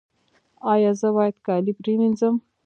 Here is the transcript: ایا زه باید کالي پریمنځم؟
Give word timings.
ایا 0.73 0.91
زه 0.99 1.07
باید 1.15 1.35
کالي 1.47 1.73
پریمنځم؟ 1.79 2.35